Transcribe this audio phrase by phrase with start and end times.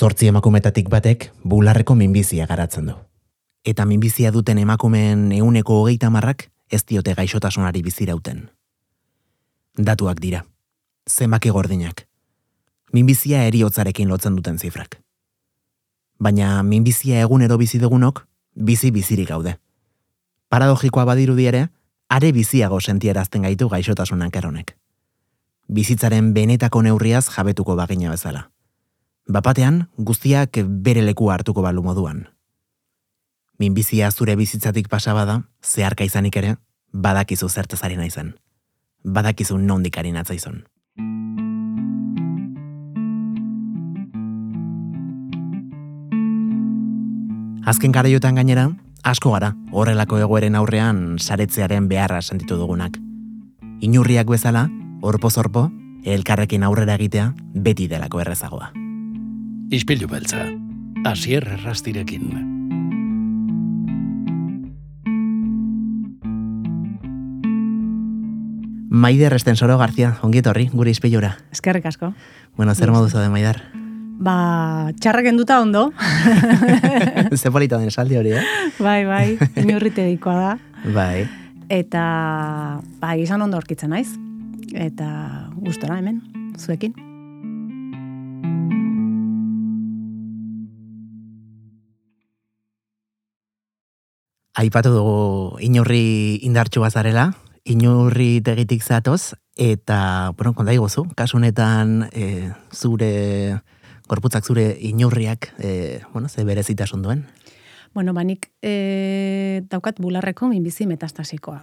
[0.00, 2.92] Zortzi emakumetatik batek bularreko minbizia garatzen du.
[3.68, 8.46] Eta minbizia duten emakumeen euneko hogeita marrak ez diote gaixotasunari bizirauten.
[9.76, 10.46] Datuak dira.
[11.04, 12.06] Zenbaki gordinak.
[12.96, 14.96] Minbizia eriotzarekin lotzen duten zifrak.
[16.18, 18.22] Baina minbizia egunero bizi dugunok
[18.54, 19.58] bizi bizirik gaude.
[20.48, 21.66] Paradogikoa badirudi ere,
[22.08, 24.72] are biziago sentierazten gaitu gaixotasunak eronek.
[25.68, 28.46] Bizitzaren benetako neurriaz jabetuko bagina bezala.
[29.30, 32.24] Bapatean, guztiak bere leku hartuko balu moduan.
[33.62, 36.56] Minbizia zure bizitzatik pasabada, zeharka izanik ere,
[36.92, 38.34] badakizu zertezari naizen.
[39.04, 40.64] Badakizu nondik harin atzaizun.
[47.70, 48.66] Azken garaiotan gainera,
[49.04, 52.98] asko gara, horrelako egoeren aurrean saretzearen beharra sentitu dugunak.
[53.80, 54.66] Inurriak bezala,
[55.02, 55.68] orpo-zorpo,
[56.02, 58.72] elkarrekin aurrera egitea beti delako errezagoa.
[59.70, 60.48] Ispilu beltza,
[61.06, 62.24] asier errastirekin.
[68.90, 71.36] Maider Estensoro Garzia, ongi etorri, gure izpilura.
[71.54, 72.08] Eskerrik asko.
[72.58, 73.60] Bueno, zer modu zaude, Maider?
[74.18, 75.92] Ba, txarrak enduta ondo.
[77.40, 78.42] Ze polita den esaldi hori, eh?
[78.82, 80.56] bai, bai, inurrite dikoa da.
[80.96, 81.28] Bai.
[81.70, 82.02] Eta,
[82.98, 84.08] ba, izan ondo orkitzen naiz.
[84.74, 85.12] Eta
[85.62, 86.18] gustora hemen,
[86.58, 86.98] zuekin.
[94.58, 97.28] Aipatu dugu inurri indartxu bazarela,
[97.70, 103.60] inurri tegitik zatoz, eta, bueno, konta iguzu, kasunetan e, zure,
[104.10, 107.28] gorputzak zure inurriak, e, bueno, ze berezitasun duen?
[107.94, 111.60] Bueno, banik e, daukat bularreko minbizi metastasikoa.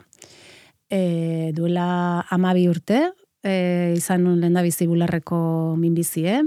[0.90, 3.02] E, duela amabi urte,
[3.44, 6.40] e, izan nun lehen da bizi bularreko minbizie,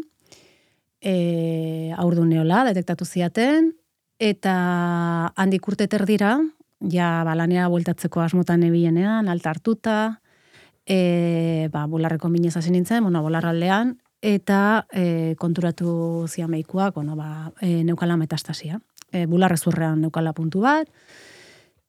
[1.05, 3.75] e, aurdu neola, detektatu ziaten,
[4.21, 6.37] eta handik urte terdira,
[6.93, 9.97] ja balanea bueltatzeko asmotan ebienean, alta hartuta,
[10.85, 17.81] e, ba, bularreko minez hasi nintzen, bueno, bularraldean, eta e, konturatu ziameikuak, bueno, ba, e,
[17.85, 18.81] neukala metastasia.
[19.11, 20.91] E, bularrezurrean neukala puntu bat,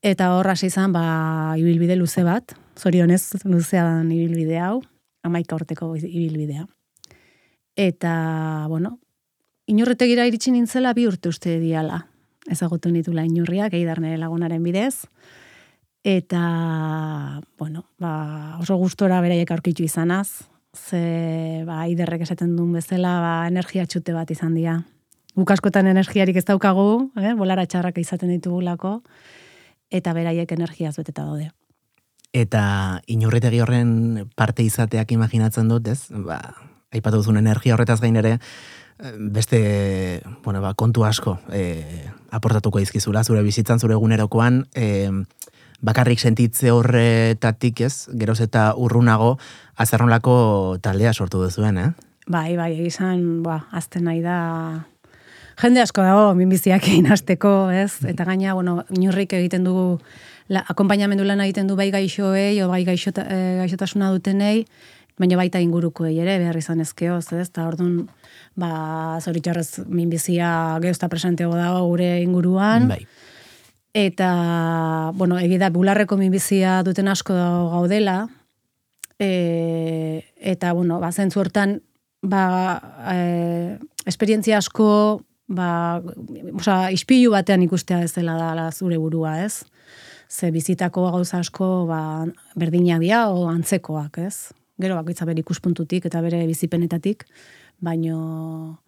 [0.01, 4.79] eta hor hasi izan, ba, ibilbide luze bat, zorionez luzean ibilbide hau,
[5.27, 6.63] amaika urteko ibilbidea.
[7.75, 8.13] Eta,
[8.71, 8.95] bueno,
[9.67, 12.05] inorretegira iritsi nintzela bi urte uste diala
[12.51, 15.07] ezagutu nitula inurriak, eidarne lagunaren bidez.
[16.03, 23.33] Eta, bueno, ba, oso gustora beraiek aurkitu izanaz, ze ba, iderrek esaten duen bezala ba,
[23.47, 24.79] energia txute bat izan dira.
[25.37, 27.33] Bukaskotan energiarik ez daukagu, eh?
[27.39, 28.99] bolara txarrak izaten ditugulako,
[29.91, 31.51] eta beraiek energiaz beteta daude.
[32.33, 36.07] Eta inurritegi horren parte izateak imaginatzen dut, ez?
[36.11, 36.39] Ba,
[36.91, 38.37] aipatu duzun energia horretaz gain ere,
[39.17, 45.09] beste, bueno, ba, kontu asko e, aportatuko izkizula, zure bizitzan, zure egunerokoan, e,
[45.81, 49.37] bakarrik sentitze horretatik ez, geroz eta urrunago,
[49.75, 51.89] azarronlako taldea sortu duzuen, eh?
[52.29, 54.37] Bai, bai, izan, ba, azten nahi da,
[55.61, 58.03] jende asko dago, minbiziak egin azteko, ez?
[58.07, 59.97] Eta gaina, bueno, inurrik egiten du,
[60.53, 64.67] la, akompainamendu lan egiten du bai gaixoei, o bai gaixota, e, gaixotasuna dutenei,
[65.21, 67.47] baina baita inguruko ere, behar izan ezkeoz, ez?
[67.49, 68.07] Eta orduan,
[68.59, 70.49] ba, zoritxarrez minbizia
[70.83, 72.89] geuzta presenteo dago gure inguruan.
[72.91, 73.03] Bai.
[73.93, 77.35] Eta, bueno, egida bularreko minbizia duten asko
[77.73, 78.23] gaudela,
[79.19, 81.81] e, eta, bueno, ba, zentzu hortan,
[82.23, 82.45] ba,
[83.11, 83.77] e,
[84.07, 84.87] esperientzia asko,
[85.51, 85.99] ba,
[86.55, 89.67] oza, ispilu batean ikustea ez dela da zure burua, ez?
[90.31, 94.55] Ze bizitako gauza asko, ba, berdina dia, o antzekoak, ez?
[94.81, 97.27] Gero bakoitza bere ikuspuntutik eta bere bizipenetatik,
[97.79, 98.79] baino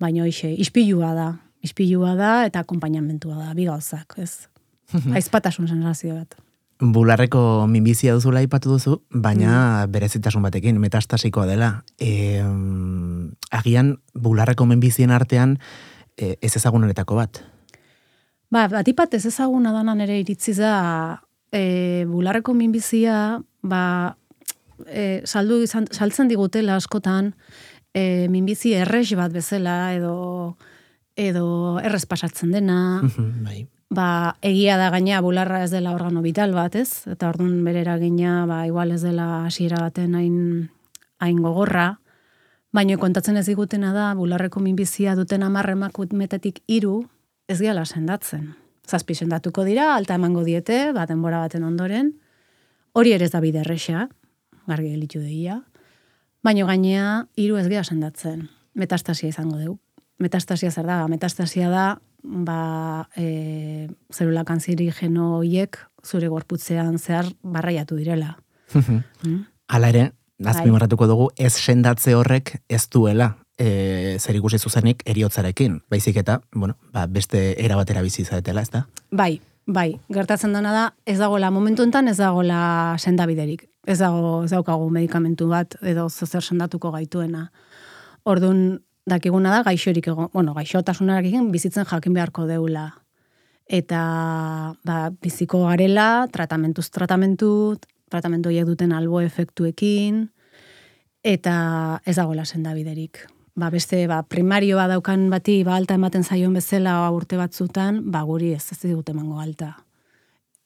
[0.00, 1.28] baino ixe, ispilua da.
[1.64, 4.48] Ispilua da eta akompainamentua da, bi gauzak, ez?
[5.16, 6.36] Aizpatasun sensazio bat.
[6.84, 9.54] Bularreko minbizia duzula ipatu duzu, baina
[9.86, 9.92] mm.
[9.94, 11.70] berezitasun batekin, metastasikoa dela.
[12.02, 12.42] E,
[13.54, 15.56] agian, bularreko minbizien artean,
[16.18, 17.40] e, ez ezagunenetako bat?
[18.52, 21.22] Ba, batipat ez ezaguna danan ere iritzi da,
[21.54, 23.84] e, bularreko minbizia, ba,
[24.86, 27.34] e, saldu, saltzen digutela askotan,
[27.94, 30.56] e, minbizi errex bat bezala edo
[31.16, 33.00] edo errez pasatzen dena.
[33.46, 33.66] bai.
[33.94, 37.04] Ba, egia da gaina bularra ez dela organo vital bat, ez?
[37.06, 40.38] Eta ordun bere eragina, ba, igual ez dela hasiera baten hain
[41.22, 42.00] hain gogorra.
[42.74, 47.04] Baina kontatzen ez digutena da, bularreko minbizia duten amarre metetik iru,
[47.46, 48.54] ez gala sendatzen.
[48.84, 52.12] Zazpi sendatuko dira, alta emango diete, bat denbora baten ondoren.
[52.92, 54.08] Hori ere ez da bide erresa,
[54.66, 55.62] gargi elitu deia.
[56.44, 58.48] Baina gainea, hiru ez geha sendatzen.
[58.74, 59.78] Metastasia izango dugu.
[60.18, 61.06] metastasia zer da?
[61.08, 68.36] Metastasia da, ba, e, zelula kanzerigeno hiek zure gorputzean zehar barraiatu direla.
[68.74, 69.40] mm?
[69.68, 70.04] Hala ere,
[70.44, 75.80] azpimarratuko dugu, ez sendatze horrek ez duela e, zer ikusi zuzenik eriotzarekin.
[75.90, 78.84] Baizik eta, bueno, ba, beste erabatera bizi zaetela, ez da?
[79.10, 83.68] Bai, bai, gertatzen dena da, ez dagoela momentu enten, ez dagoela sendabiderik.
[83.86, 87.50] Ez dago, ez daukagu medikamentu bat, edo zer sendatuko gaituena.
[88.24, 92.86] Orduan, dakiguna da, gaixorik egon, bueno, gaixotasunarak egin, bizitzen jakin beharko deula.
[93.68, 94.00] Eta,
[94.84, 97.50] ba, biziko garela, tratamentu, tratamentu,
[98.12, 100.28] tratamentu horiek duten albo efektuekin,
[101.24, 103.24] eta ez dagoela sendabiderik.
[103.54, 108.52] Ba, beste, ba, primarioa daukan bati, ba, alta ematen zaion bezala urte batzutan, ba, guri
[108.56, 109.74] ez ez dut emango alta.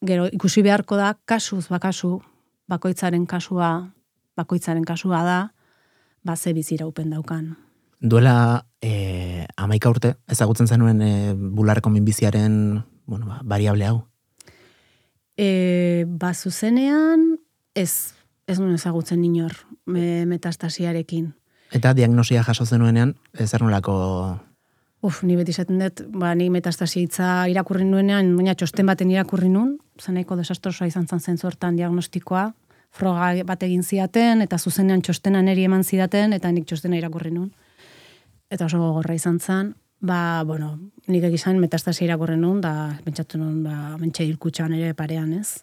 [0.06, 2.20] Gero, ikusi beharko da, kasuz, bakasu,
[2.68, 3.92] bakoitzaren kasua,
[4.36, 5.38] bakoitzaren kasua da,
[6.22, 7.56] ba, ze bizira upen daukan.
[8.00, 14.04] Duela e, amaika urte, ezagutzen zenuen e, bularreko minbiziaren bueno, ba, variable hau?
[15.38, 17.38] E, ba, zuzenean,
[17.74, 18.14] ez,
[18.46, 19.56] ez nuen ezagutzen inor
[19.86, 21.32] me, metastasiarekin.
[21.74, 24.38] Eta diagnosia jaso zenuenean, ez nolako...
[25.00, 29.50] Uf, ni beti esaten dut, ba, ni metastasia hitza irakurri nuenean, baina txosten baten irakurri
[29.52, 32.48] nun, zaneiko desastrosa izan zen zentzortan diagnostikoa,
[32.90, 37.52] froga bat egin ziaten, eta zuzenean txostena neri eman zidaten, eta nik txostena irakurri nun.
[38.50, 40.74] Eta oso gogorra izan zen, ba, bueno,
[41.06, 45.60] nik egizan metastasia irakurri nun, da, pentsatu nun, ba, mentxe hilkutxan ere parean, ez?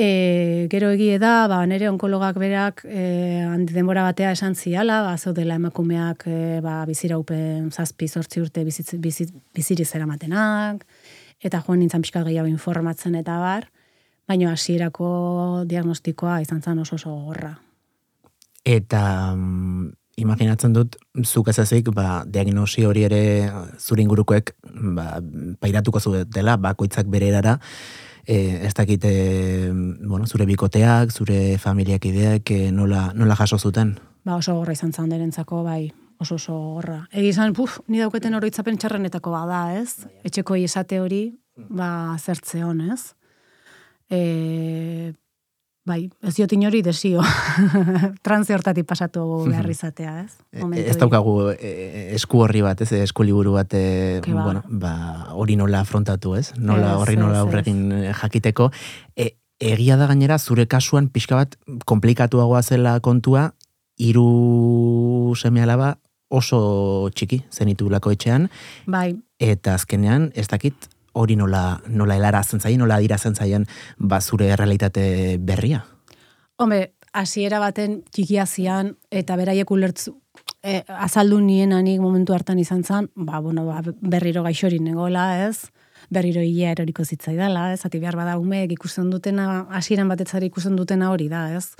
[0.00, 5.56] E, gero egie da, ba, nire onkologak berak e, denbora batea esan ziala, ba, zaudela
[5.58, 10.86] emakumeak e, ba, biziraupen zazpi zortzi urte bizitz, bizitz, biziri zera matenak,
[11.42, 13.66] eta joan nintzen pixka gehiago informatzen eta bar,
[14.30, 15.10] baina hasierako
[15.66, 17.56] diagnostikoa izan zen oso oso gorra.
[18.62, 19.90] Eta mm,
[20.22, 20.94] imaginatzen dut,
[21.24, 21.58] zuk ez
[21.90, 24.54] ba, diagnosi hori ere zure ingurukoek
[24.94, 25.18] ba,
[25.58, 27.58] pairatuko zu bakoitzak bere erara,
[28.28, 33.94] e, ez dakite, bueno, zure bikoteak, zure familiak ideak, e, nola, nola jaso zuten?
[34.28, 35.88] Ba, oso gorra izan zan derentzako, bai,
[36.20, 36.98] oso oso gorra.
[37.10, 40.04] Egi izan, puf, ni dauketen oroitzapen txarrenetako bada, ez?
[40.28, 41.22] Etxeko esate hori,
[41.56, 43.14] ba, zertze honez.
[44.12, 45.14] E,
[45.88, 47.22] Bai, ez diot inori desio.
[48.26, 50.34] Transi hortatik pasatu behar izatea, ez?
[50.52, 51.70] E, ez daukagu e,
[52.18, 52.90] esku horri bat, ez?
[53.06, 54.42] Esku liburu bat, e, ba.
[54.42, 54.92] bueno, ba,
[55.32, 56.50] hori nola afrontatu, ez?
[56.58, 57.86] Nola, horri nola aurrekin
[58.20, 58.68] jakiteko.
[59.16, 61.56] E, egia da gainera, zure kasuan pixka bat
[61.88, 63.48] komplikatuagoa zela kontua,
[63.98, 65.96] hiru seme alaba
[66.28, 68.46] oso txiki zenitulako etxean.
[68.86, 69.16] Bai.
[69.40, 73.66] Eta azkenean, ez dakit, hori nola, nola elara zaien, nola dira zaien
[73.98, 75.84] bazure realitate berria?
[76.56, 80.14] Hombre, hasiera baten txikia zian, eta beraiek ulertzu,
[80.62, 85.70] e, azaldu nien anik momentu hartan izan zen, ba, bueno, ba, berriro gaixori negola, ez?
[86.10, 87.82] berriro hilea eroriko zitzaidala, ez?
[87.84, 91.74] Ati behar bada umeek ikusten dutena, hasieran batetzari ikusten dutena hori da, ez?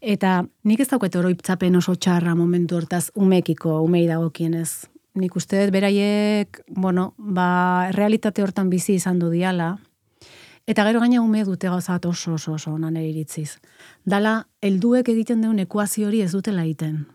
[0.00, 4.84] Eta nik ez dauket oroiptzapen oso txarra momentu hortaz umekiko, umei dagokien ez
[5.16, 9.76] nik uste dut beraiek, bueno, ba, realitate hortan bizi izan du diala,
[10.66, 13.58] eta gero gaina ume dute gauzat oso oso oso onan iritziz.
[14.04, 17.06] Dala, helduek egiten deun ekuazio hori ez dutela egiten.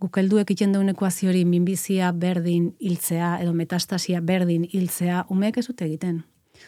[0.00, 5.66] Guk helduek egiten deun ekuazio hori minbizia berdin hiltzea, edo metastasia berdin hiltzea, umeek ez
[5.66, 6.22] dute egiten.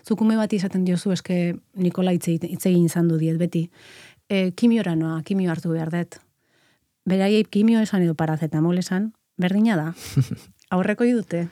[0.07, 3.69] Zuk ume bat izaten diozu, eske Nikola hitz egin izan du diet beti.
[4.29, 6.19] E, kimiora noa, kimio hartu behar dut.
[7.09, 9.89] Beraiei kimio esan edo parazetamol esan, berdina da.
[10.77, 11.47] Aurreko dute,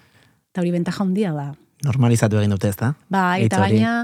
[0.51, 1.51] eta hori bentaja handia da.
[1.85, 2.93] Normalizatu egin dute ez da?
[3.13, 3.95] Ba, eta baina,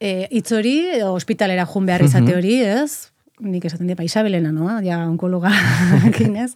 [0.00, 3.10] e, itz hori, ospitalera jun behar izate hori, ez?
[3.38, 4.80] Nik esaten dira, ba, Isabelena, noa?
[4.82, 5.52] Ja, onkologa,
[6.44, 6.52] ez?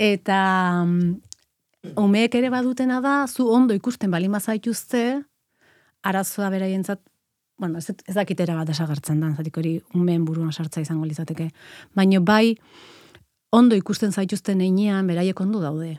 [0.00, 0.40] Eta,
[0.82, 1.20] um,
[2.02, 5.22] umeek ere badutena da, zu ondo ikusten bali mazaituzte,
[6.02, 7.02] arazoa beraientzat,
[7.60, 11.50] bueno, ez, ez dakitera bat esagartzen da, zatik hori umeen buruan sartza izango lizateke.
[11.94, 12.56] Baina bai,
[13.52, 15.98] ondo ikusten zaituzten einean, beraiek ondo daude.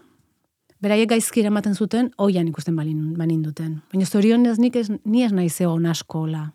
[0.81, 3.81] Beraiek gaizki ematen zuten, oian ikusten balin, banin duten.
[3.93, 6.47] Baina zorion ez nik ez, ni ez nahi zeo naskola.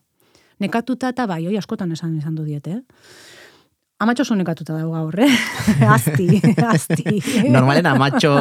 [0.59, 2.71] Nekatuta eta bai, oi askotan esan izan du diete.
[2.71, 2.81] Eh?
[3.97, 5.37] Amatxo oso nekatuta dago gaur, eh?
[5.95, 7.21] asti, asti.
[7.49, 8.33] Normalen amatxo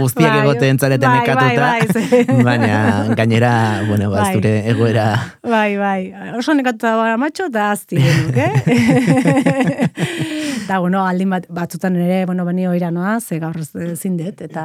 [0.00, 1.68] guztiak bai, egote entzareten bai, nekatuta.
[1.76, 1.86] Bai,
[2.26, 3.52] bai, Baina, gainera,
[3.86, 4.18] bueno, bai.
[4.24, 5.06] bazture egoera.
[5.46, 6.00] Bai, bai.
[6.40, 8.54] Oso nekatuta dago amatxo eta asti, genuk, eh?
[10.66, 13.58] Da, bueno, aldin bat, batzutan ere, bueno, bani oira noa, ze gaur
[13.94, 14.64] zindet, eta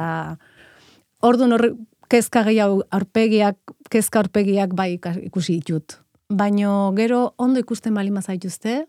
[1.22, 1.72] ordu horre,
[2.10, 3.58] kezka gehiago arpegiak,
[3.90, 6.00] kezka arpegiak bai ikusi ditut.
[6.28, 8.86] Baino gero ondo ikusten bali mazaituzte,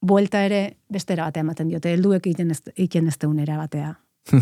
[0.00, 3.94] buelta ere bestera batea ematen diote, helduek egiten ez, egiten ez batea.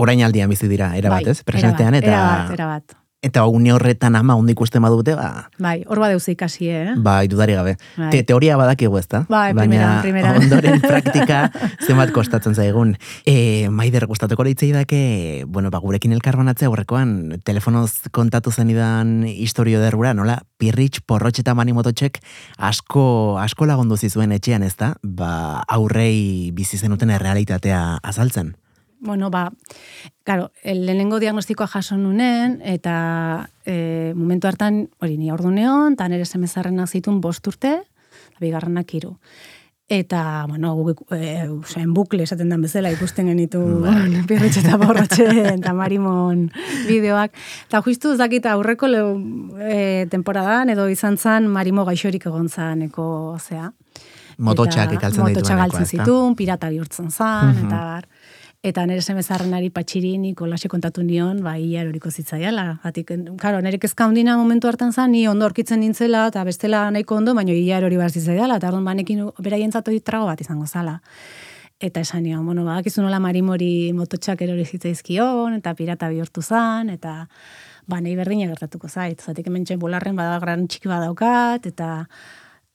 [0.00, 1.42] Orain aldian bizi dira, erabat, bai, ez?
[1.44, 2.06] Presentean, eta...
[2.06, 5.48] Erabat, erabat eta une horretan ama ondo ikusten badute, ba...
[5.58, 6.92] Bai, hor badeuze ikasi, eh?
[7.00, 7.76] Bai, dudari gabe.
[7.96, 8.10] Bai.
[8.12, 9.22] Te, teoria badakigu ez da?
[9.30, 10.34] Bai, primera, primera.
[10.36, 11.46] ondoren praktika
[11.86, 12.92] zenbat kostatzen zaigun.
[13.24, 20.12] E, maider, gustatuko horitzei dake, bueno, ba, gurekin elkarbanatzea horrekoan, telefonoz kontatu zenidan historio derrura,
[20.12, 20.42] nola?
[20.60, 22.20] Pirritx, porrotx eta manimototxek
[22.58, 23.06] asko,
[23.40, 24.92] asko lagundu zizuen etxean ez da?
[25.02, 28.52] Ba, aurrei bizi zenuten errealitatea azaltzen
[29.04, 29.52] bueno, ba,
[30.24, 36.08] claro, el lehenengo diagnostikoa jaso nunen, eta e, momentu hartan, hori ni ordu neon, eta
[36.08, 37.76] nire semezarrenak zitun bost urte,
[38.40, 39.18] bigarrenak iru.
[39.86, 40.72] Eta, bueno,
[41.12, 44.22] e, zen bukle esaten den bezala ikusten genitu bai.
[44.26, 45.26] pirritxe eta borrotxe
[45.58, 46.46] eta marimon
[46.88, 47.36] bideoak.
[47.68, 49.10] Eta justu ez dakita aurreko leu,
[49.60, 53.68] e, temporadan edo izan zan marimo gaixorik egon zaneko, zea.
[54.38, 55.36] Mototxak ikaltzen ditu.
[55.36, 58.08] Mototxak galtzen zituen, pirata bihurtzen zan, eta bar.
[58.64, 62.62] Eta nire semezarrenari patxiri niko lase kontatu nion, ba, ia eroriko zitzaiala.
[62.80, 67.18] Batik, karo, nire kezka hundina momentu hartan zan, ni ondo orkitzen nintzela, eta bestela nahiko
[67.20, 70.94] ondo, baina ia erori bat zitzaiala, eta orduan banekin beraien zatu trago bat izango zala.
[71.78, 77.28] Eta esan nion, bueno, ba, nola marimori mototxak erori zitzaizkion, eta pirata bihurtu zan, eta
[77.86, 79.20] ba, nahi berdin gertatuko zait.
[79.20, 82.06] Zatik hemen txen bularren bada gran txiki badaukat, eta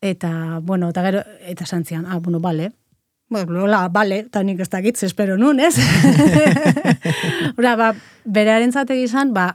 [0.01, 2.69] eta, bueno, eta gero, eta santzian, ah, bueno, bale,
[3.29, 5.75] Bueno, la, bale, eta nik ez dakit, espero nun, ez?
[7.59, 7.89] Ura, ba,
[8.25, 9.51] berearen zategi izan, ba,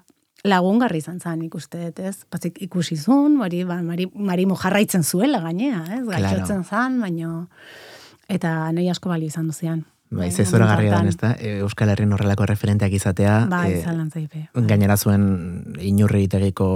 [0.46, 2.20] lagungarri izan zan ikuste, ez?
[2.30, 6.04] Bazik ikusi zuen, mari, ba, mari, mari mojarraitzen zuela gainea, ez?
[6.06, 6.68] Gaitxotzen claro.
[6.70, 7.48] zan, baino,
[8.30, 9.82] eta nahi asko bali izan duzian.
[10.10, 11.32] Bai, ze zora garria den, ez da?
[11.40, 13.46] E, Euskal Herrin horrelako referenteak izatea.
[13.50, 14.42] Bai, e.
[14.68, 15.24] Gainera zuen
[15.80, 16.66] inurri itegiko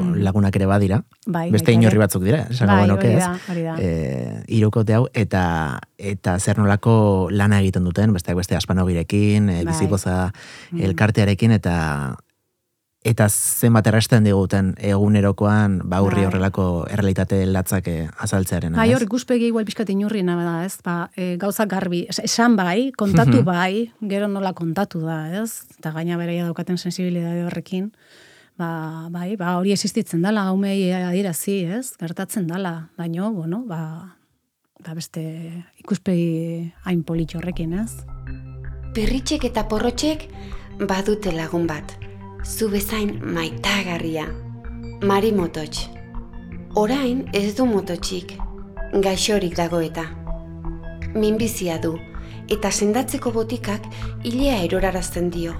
[0.00, 0.14] mm.
[0.24, 1.02] lagunak ere badira.
[1.26, 3.74] Bai, Beste inurri batzuk dira, esan bai, hori da, hori da.
[3.82, 5.42] E, irukote hau, eta,
[5.98, 9.68] eta zer nolako lana egiten duten, besteak beste aspanogirekin, e, bai.
[9.72, 10.80] bizipoza mm.
[10.88, 11.76] elkartearekin, eta
[13.06, 16.24] eta zenbat erresten diguten egunerokoan ba bai.
[16.26, 18.74] horrelako errealitate latzak eh, azaltzearen.
[18.74, 20.80] Bai, hor ikuspegi igual pizkat inurriena da, ez?
[20.84, 25.64] Ba, e, gauza garbi, esan bai, kontatu bai, gero nola kontatu da, ez?
[25.78, 27.92] Eta gaina beraia daukaten sensibilidade horrekin,
[28.58, 31.94] ba, bai, ba, hori existitzen dela, haumei adierazi, ez?
[32.00, 34.16] Gertatzen dela, baino, bueno, ba,
[34.82, 35.22] ba beste
[35.78, 38.02] ikuspegi hain politxo horrekin, ez?
[38.98, 40.26] Perritxek eta porrotxek
[40.88, 42.07] badute lagun bat
[42.44, 44.26] zu bezain maitagarria.
[45.02, 45.88] Mari mototx.
[46.74, 48.34] Orain ez du mototxik,
[49.02, 50.04] gaixorik dago eta.
[51.14, 51.96] Minbizia du,
[52.48, 53.88] eta sendatzeko botikak
[54.24, 55.54] ilea erorarazten dio.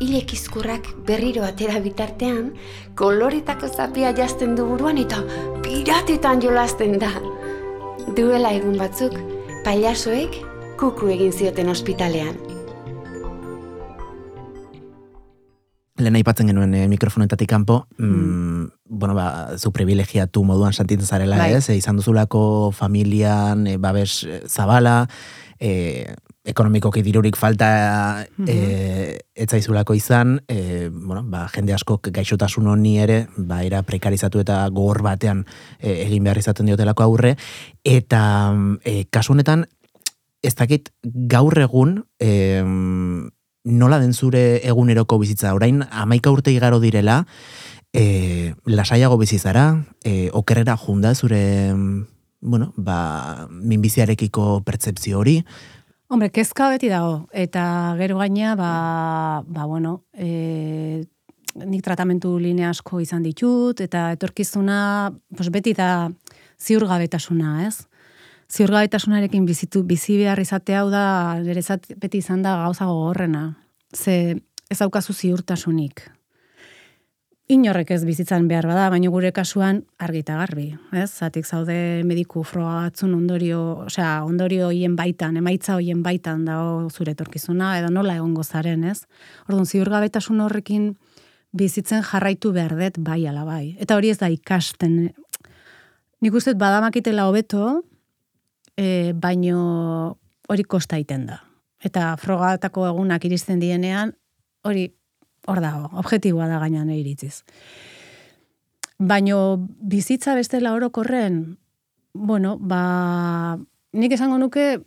[0.00, 2.54] Ilek izkurrak berriro atera bitartean,
[2.96, 5.20] koloretako zapia jazten du buruan eta
[5.64, 7.12] piratetan jolazten da.
[8.16, 9.18] Duela egun batzuk,
[9.64, 10.40] pailasoek
[10.80, 12.49] kuku egin zioten ospitalean.
[16.00, 18.66] Lehen aipatzen genuen e, mikrofonetatik kanpo, mm, mm.
[18.88, 21.54] bueno, ba, zu privilegiatu moduan santitzen zarela, bai.
[21.58, 21.68] ez?
[21.68, 25.04] E, izan duzulako familian, e, babes zabala,
[25.60, 26.14] e,
[26.50, 27.70] ekonomikoki dirurik falta
[28.38, 28.68] mm
[29.40, 35.00] etzaizulako izan, e, bueno, ba, jende asko gaixotasun honi ere, ba, era prekarizatu eta gogor
[35.06, 35.46] batean
[35.78, 37.30] e, egin behar izaten diotelako aurre,
[37.88, 38.20] eta
[38.84, 39.64] e, kasu honetan,
[40.44, 42.60] ez dakit gaur egun, e,
[43.80, 45.54] nola den zure eguneroko bizitza?
[45.56, 47.24] Orain, amaika urte igaro direla,
[47.92, 51.42] e, lasaiago bizizara, e, okerrera junda zure,
[52.40, 55.40] bueno, ba, minbiziarekiko pertsepzio hori?
[56.10, 61.04] Hombre, kezka beti dago, eta gero gaina, ba, ba bueno, e,
[61.66, 66.10] nik tratamentu linea asko izan ditut, eta etorkizuna, pues beti da
[66.60, 67.90] ziurgabetasuna, ez?
[68.50, 73.44] ziurgaitasunarekin bizitu bizi behar izate hau da nerezat beti izan da gauza gogorrena.
[73.96, 76.06] Ze ez daukazu ziurtasunik.
[77.50, 81.08] Inorrek ez bizitzan behar bada, baina gure kasuan argita garbi, ez?
[81.10, 81.74] Zatik zaude
[82.06, 87.90] mediku froa batzun ondorio, osea, ondorio hoien baitan, emaitza hoien baitan dago zure etorkizuna edo
[87.90, 89.02] nola egongo zaren, ez?
[89.48, 90.92] Orduan ziurgabetasun horrekin
[91.50, 93.74] bizitzen jarraitu behar dut bai ala bai.
[93.82, 95.10] Eta hori ez da ikasten.
[96.22, 97.80] Nik uste badamakitela hobeto,
[98.78, 100.16] e, baino
[100.46, 101.42] hori kosta iten da.
[101.84, 104.12] Eta frogatako egunak iristen dienean,
[104.64, 104.90] hori
[105.48, 107.42] hor dago, objektiboa da gainan iritziz.
[109.00, 111.56] Baino bizitza bestela orokorren,
[112.12, 113.56] bueno, ba,
[113.96, 114.82] nik esango nuke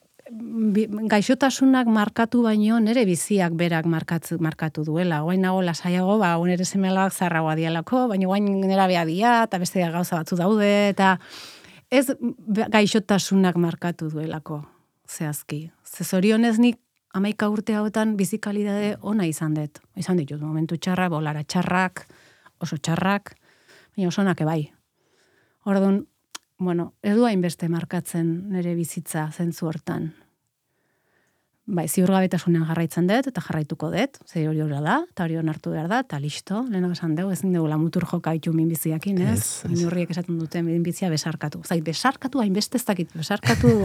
[1.09, 5.23] gaixotasunak markatu baino nere biziak berak markatu, markatu duela.
[5.23, 9.83] Oain nago lasaiago, ba, unere semelak zarragoa dialako, baina oain nera bea dia, eta beste
[9.91, 11.17] gauza batzu daude, eta
[11.91, 12.07] ez
[12.69, 14.63] gaixotasunak markatu duelako,
[15.09, 15.71] zehazki.
[15.93, 16.79] Ze zorionez nik
[17.13, 19.77] amaika urte hauetan bizikalidade ona izan dut.
[19.95, 22.07] Izan ditut, momentu txarra, bolara txarrak,
[22.65, 23.35] oso txarrak,
[23.93, 24.71] baina oso nake bai.
[25.69, 26.01] Orduan,
[26.57, 30.09] bueno, ez du hainbeste markatzen nire bizitza zentzu hortan.
[31.63, 35.87] Bai, ziurgabetasunean jarraitzen dut, eta jarraituko dut, ze hori hori da, eta hori hartu behar
[35.87, 39.63] da, eta listo, lehena esan dugu, ezin dugu lamutur joka itu minbiziakin, ez?
[39.63, 40.09] Ez, ez.
[40.09, 41.61] Esaten dute minbizia besarkatu.
[41.63, 43.71] Zai, besarkatu hainbeste ez dakit, besarkatu...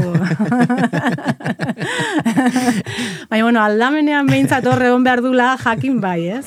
[3.31, 6.47] Baina, bueno, aldamenean behintzat horre egon behar dula jakin bai, ez?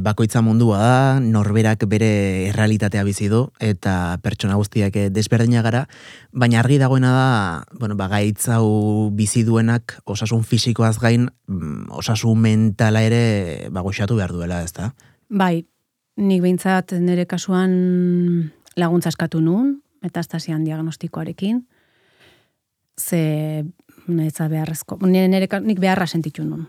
[0.00, 5.84] bakoitza mundua da, norberak bere errealitatea bizi du eta pertsona guztiak desberdina gara,
[6.32, 7.26] baina argi dagoena da,
[7.78, 14.16] bueno, ba gaitz hau bizi duenak osasun fisikoaz gain, mm, osasun mentala ere ba goxatu
[14.16, 14.94] behar duela, ezta?
[15.28, 15.64] Bai,
[16.16, 17.72] nik behintzat nire kasuan
[18.76, 21.66] laguntza eskatu nun, metastasian diagnostikoarekin,
[22.98, 23.64] ze
[24.06, 26.66] netza beharrezko, nire, nire, nik beharra sentitu nun.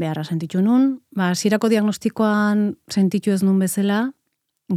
[0.00, 4.06] Beharra sentitu nun, ba, zirako diagnostikoan sentitu ez nun bezala,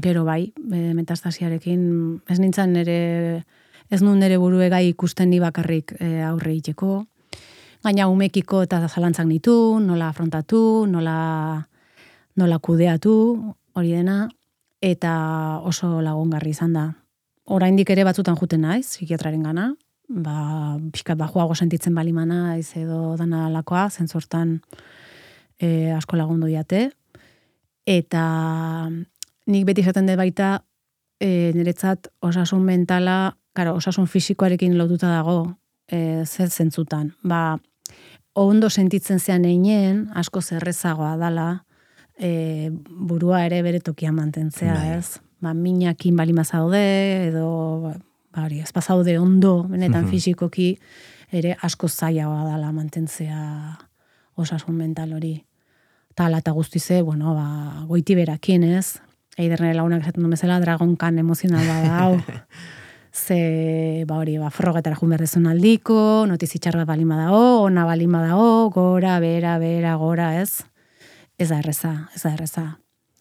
[0.04, 1.84] gero bai, metastasiarekin,
[2.30, 3.44] ez nintzen nire,
[3.90, 7.04] ez nun nire burue gai ikusten ni bakarrik e, aurre iteko,
[7.84, 11.18] gaina umekiko eta zalantzak nitu, nola afrontatu, nola
[12.36, 13.16] nola kudeatu,
[13.78, 14.28] hori dena,
[14.82, 15.14] eta
[15.64, 16.88] oso lagungarri izan da.
[17.54, 19.70] Oraindik ere batzutan juten naiz, psikiatraren gana,
[20.10, 24.60] ba, pixkat bajuago sentitzen balimana, naiz edo dana lakoa, zentzortan
[25.64, 26.90] e, asko lagundu diate.
[27.88, 28.24] Eta
[29.48, 30.58] nik beti esaten dut baita,
[31.20, 37.14] e, niretzat osasun mentala, karo, osasun fisikoarekin lotuta dago, e, zer zentzutan.
[37.24, 37.58] Ba,
[38.36, 41.66] ondo sentitzen zean einen, asko zerrezagoa dala,
[42.18, 44.98] e, burua ere bere tokian mantentzea, Bai.
[44.98, 45.20] ez?
[45.44, 46.84] Ba, minakin balima zaude,
[47.28, 47.48] edo,
[47.84, 47.96] ba,
[48.34, 50.12] ba, hori, ez bazaude ondo, benetan Mhm.
[50.12, 50.78] fisikoki,
[51.32, 53.40] ere asko zailagoa dala mantentzea
[54.36, 55.44] osasun mental hori.
[56.16, 59.00] Ta ala eta guztize, bueno, ba, goiti berakin, ez?
[59.38, 62.18] Eiderne lagunak esaten du bezala, dragonkan emozional bada hau.
[63.14, 68.24] Ze, ba hori, ba, frogetara jun berdezun aldiko, notizi txar bat balima dago, ona balima
[68.26, 70.64] dago, gora, bera, bera, gora, ez?
[71.38, 72.64] Ez da erreza, ez da erreza.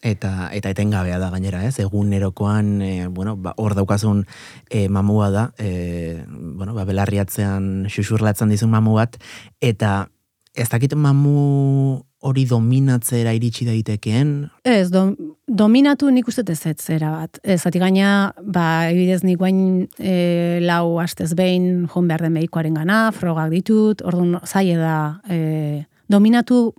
[0.03, 1.77] Eta eta etengabea da gainera, ez?
[1.81, 4.25] Egunerokoan, e, bueno, ba, hor daukazun
[4.69, 9.21] e, mamua da, e, bueno, ba, belarriatzean xuxurlatzen dizun mamu bat,
[9.61, 10.09] eta
[10.57, 14.33] ez dakit mamu hori dominatzera iritsi daitekeen,
[14.69, 15.15] Ez, dom,
[15.47, 17.41] dominatu nik uste ez ez zera bat.
[17.43, 22.79] Ez, ati gaina, ba, ebidez nik guain e, lau astez behin jon behar den medikoaren
[22.79, 26.73] gana, frogak ditut, orduan zaila da, e, dominatu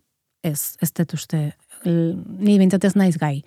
[0.43, 1.43] ez, ez dut uste,
[1.85, 3.41] ni bintzat naiz gai.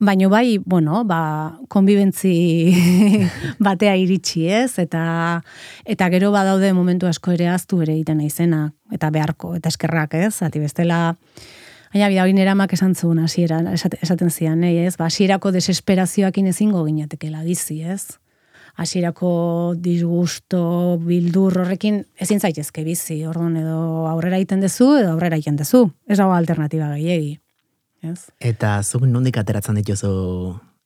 [0.00, 2.72] Baina bai, bueno, ba, konbibentzi
[3.66, 5.42] batea iritsi ez, eta,
[5.84, 10.40] eta gero badaude momentu asko ere aztu ere egiten naizena, eta beharko, eta eskerrak ez,
[10.42, 11.02] ati bestela,
[11.90, 14.96] Baina, bida hori nera amak esan zuen esate- esaten zian, nahi, ez?
[14.96, 18.20] Ba, hasierako desesperazioakin ezingo ginatekela bizi, ez?
[18.76, 25.56] Hasierako disgusto, bildur horrekin ezin zaitezke bizi, orduan edo aurrera egiten dezu edo aurrera egiten
[25.58, 25.90] dezu.
[26.06, 27.40] Ez dago alternatiba gehiegi.
[28.00, 28.30] Ez?
[28.40, 30.10] eta zuk nondik ateratzen dituzu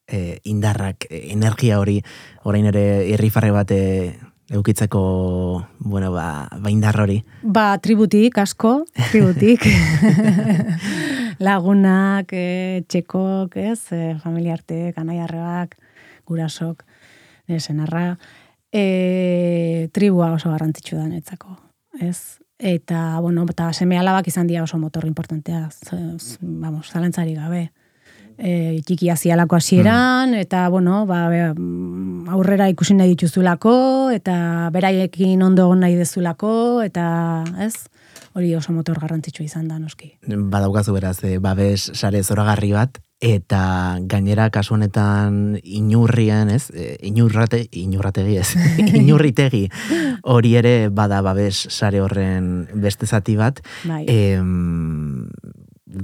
[0.06, 2.00] e, indarrak, e, energia hori,
[2.44, 3.82] orain ere irrifarre bat e,
[4.54, 5.00] eukitzeko,
[5.78, 7.22] bueno, ba, ba indar hori.
[7.42, 9.64] Ba, tributik, asko, tributik.
[11.46, 15.78] Lagunak, e, txekok, ez, e, familiartek, anaiarrebak,
[16.28, 16.84] gurasok,
[17.58, 18.18] senarra,
[18.72, 21.56] e, tribua oso garrantzitsu da netzako,
[22.02, 22.43] ez?
[22.58, 27.72] Eta, bueno, eta seme alabak izan dira oso motor importantea, z- z- vamos, zalantzari gabe.
[28.38, 35.66] E, txiki hasialako hasieran, eta, bueno, ba, mm, aurrera ikusi nahi dituzulako, eta beraiekin ondo
[35.68, 37.74] egon nahi dezulako, eta, ez?
[38.34, 40.16] Hori oso motor garrantzitsua izan da, noski.
[40.26, 46.68] Badaukazu beraz, e, babes sare zoragarri bat, eta gainera kasu honetan inurrien, ez?
[46.74, 48.48] E, inurrate, inurrategi ez,
[49.00, 49.68] inurritegi
[50.22, 53.62] hori ere bada babes sare horren beste zati bat.
[53.84, 54.04] Bai.
[54.08, 55.28] Em,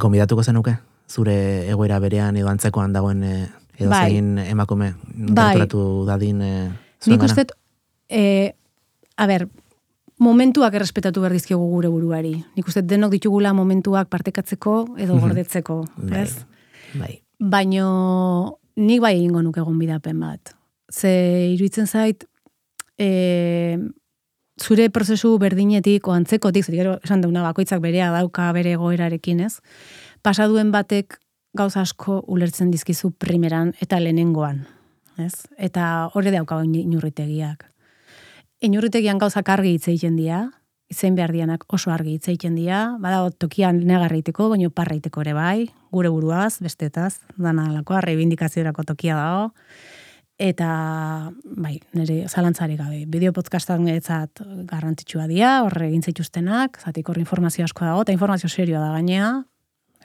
[0.01, 0.79] gomidatuko zenuke?
[1.11, 3.35] Zure egoera berean edo antzekoan dagoen e,
[3.77, 4.05] edo Bai.
[4.11, 4.95] zein emakume
[5.35, 5.67] Bai.
[6.07, 6.55] dadin e,
[7.09, 7.47] Nik uste,
[8.09, 8.55] e,
[9.17, 9.49] a ber,
[10.21, 12.35] momentuak errespetatu behar dizkiogu gure buruari.
[12.57, 16.27] Nik uste denok ditugula momentuak partekatzeko edo gordetzeko, Bai.
[16.27, 16.45] ez?
[16.95, 17.21] Bai.
[17.39, 20.55] Baino nik bai egingo nuke egon bidapen bat.
[20.91, 21.11] Ze
[21.55, 22.25] iruditzen zait,
[22.99, 23.79] e,
[24.61, 29.61] zure prozesu berdinetik, o antzekotik, zer gero esan deuna bakoitzak berea dauka bere goerarekin, ez?
[30.23, 31.19] Pasaduen batek
[31.57, 34.67] gauza asko ulertzen dizkizu primeran eta lehenengoan,
[35.19, 35.47] ez?
[35.59, 37.67] Eta horre dauka inurritegiak.
[38.61, 40.51] Inurritegian gauzak argi hitz egiten dira,
[40.91, 45.69] izen behar dianak oso argi hitz egiten dira, badago tokian negarreiteko, baino parreiteko ere bai,
[45.95, 49.45] gure buruaz, bestetaz, dana alakoa, reivindikaziorako tokia dago,
[50.41, 50.71] eta
[51.45, 57.69] bai, nire zalantzari gabe, bideo podcastan etzat garrantzitsua dira, horre egin zaituztenak, zatik hor informazio
[57.69, 59.31] asko dago, eta informazio serioa da gainea,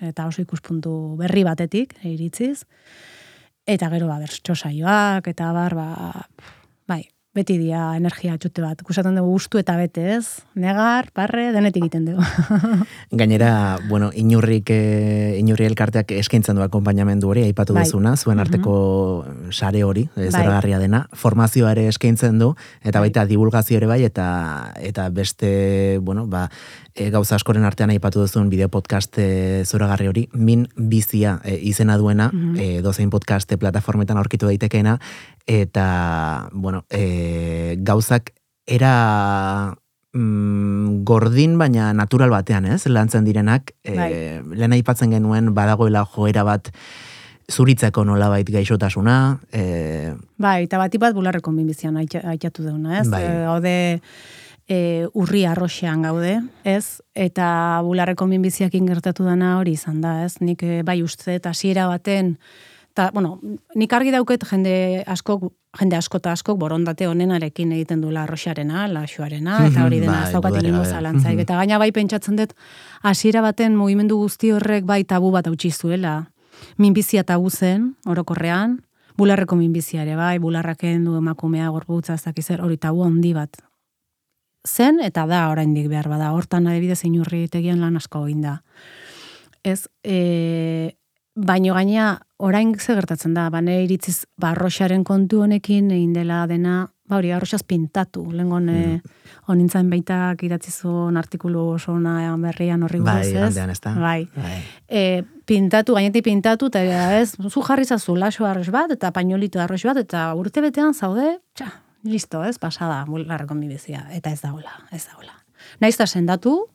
[0.06, 2.68] eta oso ikuspuntu berri batetik, iritziz,
[3.66, 6.28] eta gero ba, bertso saioak, eta bar, ba,
[6.86, 8.80] bai, beti dia energia txute bat.
[8.88, 10.42] Kusaten dugu gustu eta bete, ez?
[10.56, 12.24] Negar, parre, denetik egiten dugu.
[13.20, 17.84] Gainera, bueno, inurrik, e, inurri elkarteak eskaintzen du akompainamendu hori, aipatu Bai.
[17.84, 18.78] duzuna, zuen arteko
[19.52, 20.30] sare hori, Bai.
[20.32, 23.10] zeragarria dena, formazioa ere eskaintzen du, eta Bai.
[23.10, 24.28] baita divulgazio ere bai, eta
[24.80, 26.48] eta beste, bueno, ba,
[26.96, 31.98] e, gauza askoren artean aipatu duzun bideo podcast e, zoragarri hori, min bizia e, izena
[31.98, 32.56] duena, Mhm.
[32.58, 34.98] e, dozein podcast plataformetan aurkitu daitekeena,
[35.46, 38.32] eta, bueno, e, gauzak
[38.66, 39.76] era
[40.14, 42.86] mm, gordin, baina natural batean, ez?
[42.88, 44.12] Lantzen direnak, e, Bai.
[44.56, 46.72] lehen aipatzen genuen badagoela joera bat
[47.52, 53.10] zuritzeko nolabait gaixotasuna, e, bai, eta bati bat bularreko minbizian aitatu deuna, ez?
[53.12, 53.22] Bai.
[53.22, 53.76] E, Gaude
[54.68, 57.02] e, urri arroxean gaude, ez?
[57.14, 60.38] Eta bularreko minbiziakin gertatu dana hori izan da, ez?
[60.42, 62.36] Nik e, bai uste eta hasiera baten,
[62.96, 63.40] eta, bueno,
[63.76, 65.50] nik argi dauket jende askok,
[65.80, 70.34] jende asko eta askok borondate honenarekin egiten duela arroxarena, laxuarena, eta hori dena Bai, ez
[70.38, 70.86] daukat gabe.
[70.86, 71.40] zalantzaik.
[71.46, 72.56] Eta gaina bai pentsatzen dut,
[73.04, 76.32] hasiera baten mugimendu guzti horrek bai tabu bat hautsi zuela.
[76.80, 78.80] Minbizia tabu zen, orokorrean,
[79.18, 83.65] bularreko minbizia ere bai, bularrak du emakumea gorputza ez dakiz hori tabu handi bat.
[84.66, 88.60] Zen eta da oraindik behar bada, hortan adibidez inurritegian lan asko egin da.
[89.66, 90.96] Ez, e,
[91.36, 96.46] baino gaina orain ze gertatzen da, ba nire iritziz ba arroxaren kontu honekin egin dela
[96.48, 98.26] dena, ba hori arroxaz pintatu.
[98.34, 99.14] Lengon mm.
[99.54, 103.54] onintzen baitak idatzi zuen artikulu oso ona berrian horri bai, ez?
[103.54, 103.94] da?
[103.94, 104.28] Bai.
[104.36, 104.60] bai.
[104.90, 109.86] E, pintatu, gainetik pintatu, eta ez, zu jarri zazu laxo arrox bat, eta pañolito arrox
[109.86, 111.70] bat, eta urte betean zaude, txa,
[112.06, 115.34] listo, ez, pasada, bularreko bizia, eta ez daula, ez daula.
[115.82, 116.70] Naiz da sendatu,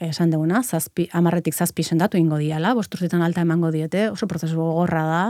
[0.00, 5.04] esan duguna, zazpi, amarretik zazpi sendatu ingo diala, bosturtetan alta emango diete, oso prozesu gogorra
[5.04, 5.24] da,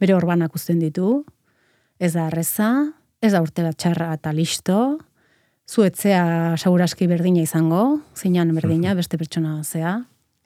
[0.00, 1.24] bere orbanak uzten ditu,
[1.98, 2.70] ez da erreza,
[3.20, 4.98] ez da urte bat txarra eta listo,
[5.68, 9.98] zu etzea seguraski berdina izango, zeinan berdina, beste pertsona zea,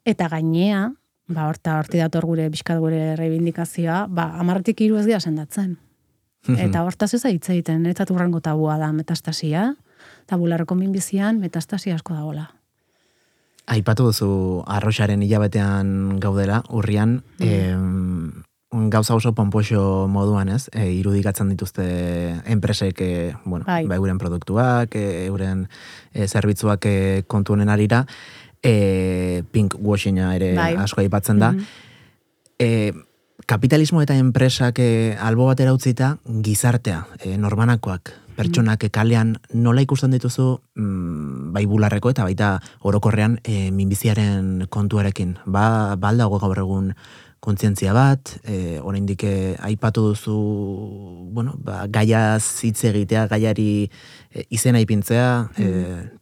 [0.09, 0.89] eta gainea,
[1.29, 5.77] ba, horta horti dator gure bizkat gure reivindikazioa, ba, amarretik hiru ez dira sendatzen.
[6.49, 9.75] Eta hortaz ez da hitz egiten, eta turrango tabua da metastasia,
[10.27, 12.49] eta bularreko minbizian metastasia asko dagoela.
[13.71, 17.47] Aipatu duzu arroxaren hilabetean gaudela, urrian, Mm.
[17.47, 20.69] em, gauza oso pompoxo moduan, ez?
[20.73, 23.87] E, irudikatzen dituzte enpresek, e, bueno, Bai.
[23.87, 25.69] ba, euren produktuak, e, euren
[26.13, 28.07] e, zerbitzuak e, kontu honen arira,
[28.63, 30.75] e, pink washinga ere Bai.
[30.75, 31.53] asko aipatzen da.
[31.53, 31.65] Mhm.
[32.59, 32.93] E,
[33.53, 40.47] kapitalismo eta enpresak e, albo batera utzita gizartea, e, norbanakoak, pertsonak kalean nola ikusten dituzu
[40.73, 42.49] mm, bai bularreko eta baita
[42.81, 45.37] orokorrean e, minbiziaren kontuarekin.
[45.45, 46.95] Ba, ba aldago gaur egun
[47.43, 50.35] kontzientzia bat, e, oraindik e, aipatu duzu,
[51.35, 53.89] bueno, ba, gaiaz hitz egitea, gaiari
[54.31, 55.71] e, izena ipintzea, e,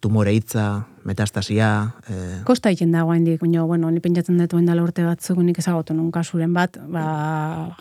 [0.01, 1.69] tumore hitza, metastasia,
[2.09, 5.93] e, Kosta egiten dago hendik, baina, bueno, ni pentsatzen dut dela urte batzuk nik ezagotu
[5.93, 7.05] nun kasuren bat, ba,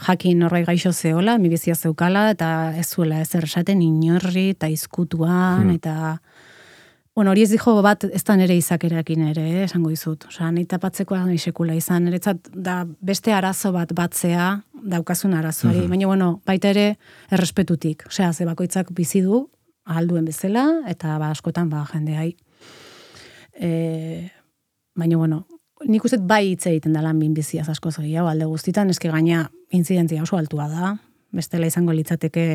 [0.03, 5.63] jakin horrei gaixo zeola, mi bizia zeukala, eta ez zuela ezer esaten inorri, eta izkutuan,
[5.63, 5.75] Hmm.
[5.79, 6.19] eta,
[7.15, 10.25] bueno, hori ez dijo bat, ez da nere izakerakin ere, eh, esango dizut.
[10.29, 16.41] Osea, nahi tapatzeko sekula izan, niretzat da beste arazo bat batzea, daukazun arazoari, baina, bueno,
[16.45, 16.97] baita ere,
[17.29, 18.05] errespetutik.
[18.07, 19.49] Osea, ze bakoitzak bizi du,
[19.85, 22.35] ahalduen bezala, eta ba, askotan, ba, jendeai,
[23.59, 24.31] E,
[24.95, 25.45] baina, bueno,
[25.87, 28.29] nik uste bai hitz egiten da lan minbiziaz asko gehiago.
[28.31, 30.93] Alde guztitan, eske gaina intzidentzia oso altua da,
[31.35, 32.45] bestela izango litzateke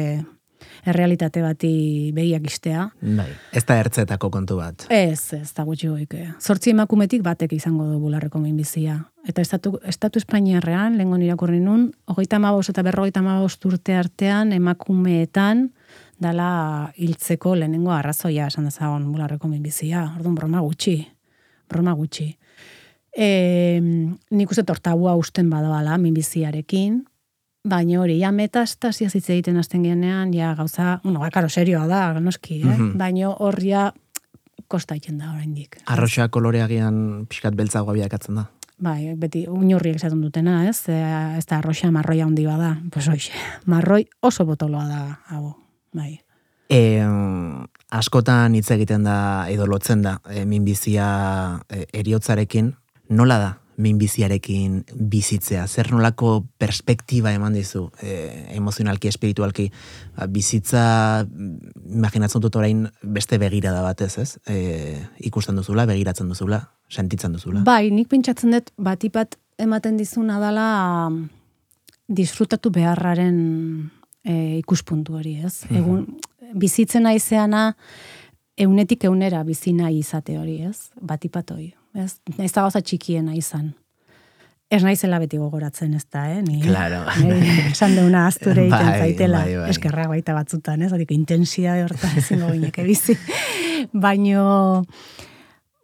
[0.85, 2.89] errealitate bati begiak istea.
[3.01, 4.87] bai, ez da ertzetako kontu bat.
[4.91, 6.15] Ez, ez da gutxi goik.
[6.41, 8.99] Zortzi emakumetik batek izango du bularreko minbizia.
[9.27, 15.71] Eta estatu, estatu Espainiarrean, lehenko irakurri nun, hogeita amabost eta berrogeita amabost urte artean emakumeetan
[16.21, 20.05] dala hiltzeko lehenengo arrazoia esan dezagon bularreko minbizia.
[20.19, 20.99] Orduan, broma gutxi.
[21.71, 22.35] Broma gutxi.
[23.15, 23.81] E,
[24.31, 27.05] nik uste tortabua usten badoala minbiziarekin,
[27.65, 32.21] baina hori, ja metastasia hitz egiten hasten genean, ja gauza, bueno, ba, karo, serioa da,
[32.21, 32.67] noski, eh?
[32.67, 32.99] Mhm.
[33.01, 33.93] baina hor ja
[34.69, 35.79] kosta egiten da oraindik.
[35.87, 38.47] Arroxa koloreagian pixkat beltzagoa bilakatzen da.
[38.85, 40.89] Bai, beti unurriek esaten dutena, ez?
[40.91, 40.99] E,
[41.39, 42.75] ez da arroxa marroia handi bada.
[42.93, 43.33] Pues hoxe,
[43.71, 45.55] marroi oso botoloa da, hau,
[45.95, 46.19] bai.
[46.69, 47.01] E,
[47.95, 51.07] askotan hitz egiten da, edo lotzen da, e, minbizia
[51.69, 52.75] e, eriotzarekin,
[53.09, 55.67] nola da minbiziarekin bizitzea?
[55.69, 58.15] Zer nolako perspektiba eman dizu, e,
[58.57, 59.69] emozionalki, espiritualki,
[60.17, 64.29] ba, bizitza, mm, imaginatzen dut orain beste begirada batez, ez?
[64.47, 64.99] E,
[65.31, 67.65] ikusten duzula, begiratzen duzula, sentitzen duzula.
[67.67, 70.69] Bai, nik pentsatzen dut batipat ematen dizuna dela
[71.11, 71.29] mm,
[72.09, 73.39] disfrutatu beharraren
[74.25, 75.65] e, ikuspuntu hori, ez?
[75.69, 75.77] Mhm.
[75.81, 76.07] Egun,
[76.55, 77.73] bizitzen naizeana
[78.57, 80.91] eunetik eunera bizi nahi izate hori, ez?
[81.01, 82.19] Batipat hori, ez?
[82.39, 83.73] Ez da gauza txikiena izan.
[84.71, 86.41] Ez naizela beti gogoratzen, ez da, eh?
[86.43, 87.03] Ni, Claro.
[87.71, 89.43] Esan deuna azture egiten Bai, zaitela.
[89.45, 89.69] bai, bai.
[89.71, 90.93] Eskerra baita batzutan, ez?
[90.93, 93.15] Horiko intensia hortan ezingo gineke bizi.
[93.93, 94.83] Baino,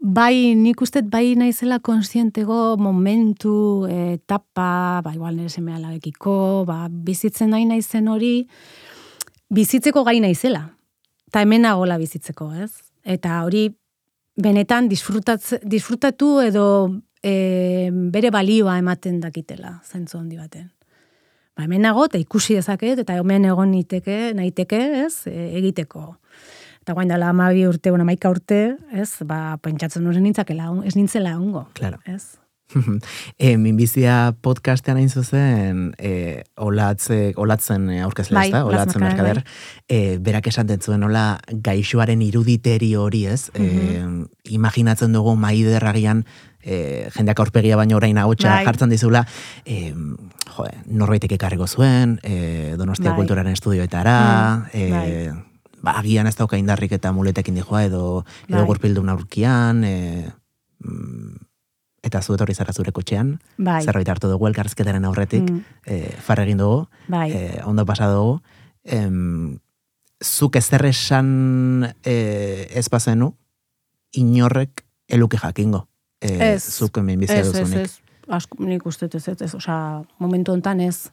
[0.00, 7.52] bai, nik uste bai naizela konsientego momentu, etapa, ba, igual nire semea labekiko, ba, bizitzen
[7.52, 8.46] nahi naizen hori,
[9.52, 10.70] bizitzeko gai naizela.
[11.30, 12.72] Ta hemen nagola bizitzeko, ez?
[13.04, 13.68] Eta hori
[14.42, 16.66] benetan disfrutatu edo
[17.22, 20.70] e, bere balioa ematen dakitela, zentzu handi baten.
[21.56, 26.14] Ba, hemen nago, eta ikusi dezaket, eta hemen egon niteke, naiteke, ez, e, egiteko.
[26.80, 31.36] Eta guain dela amabi urte, una maika urte, ez, ba, pentsatzen hori nintzakela, ez nintzela
[31.36, 31.66] ongo.
[31.76, 32.00] Claro.
[32.08, 32.39] Ez?
[33.38, 39.42] e, minbizia podcastean hain zuzen, e, olatze, olatzen aurkezle Bai, ez da, Olatz olatzen merkader,
[39.88, 44.24] e, berak esaten zuen hola gaixoaren iruditeri hori ez, e, Mhm.
[44.50, 46.24] imaginatzen dugu maiderragian,
[46.62, 48.64] e, jendeak aurpegia baino orain ahotsa Bai.
[48.66, 49.26] jartzen dizula,
[49.64, 49.92] e,
[50.56, 53.16] jo, norbaitek ekarriko zuen, e, Donostia Bai.
[53.16, 54.16] kulturaren estudioetara,
[54.56, 55.44] Mm, e, bai.
[55.82, 58.66] ba, agian ez dauka indarrik eta muletekin dijoa, edo, edo Bai.
[58.66, 60.28] gurpildun aurkian, e,
[60.84, 61.36] mm,
[62.02, 63.82] eta zu etorri zara zure kotxean, Bai.
[63.84, 67.30] zerbait hartu dugu elkarrizketaren aurretik, Mm, e, farra egin dugu, bai.
[67.32, 68.40] e, ondo pasa dugu,
[68.84, 69.58] em,
[70.24, 73.34] zuk ezer esan e, ez bazenu,
[74.12, 75.86] inorrek eluke jakingo.
[76.20, 76.64] E, Ez.
[76.78, 77.84] Zuk minbizia Ez, ez, duzunik.
[77.84, 78.00] ez.
[78.28, 81.10] Asko, nik uste ez, ez, ez, osea, momentu hontan ez,